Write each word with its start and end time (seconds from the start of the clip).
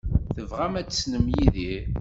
Tebɣam 0.35 0.73
ad 0.79 0.87
tessnem 0.87 1.25
Yidir? 1.33 1.83